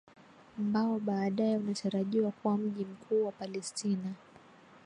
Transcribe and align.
mbao 0.57 0.99
baadaye 0.99 1.57
unatarajiwa 1.57 2.31
kuwa 2.31 2.57
mji 2.57 2.85
mkuu 2.85 3.25
wa 3.25 3.31
palestina 3.31 4.13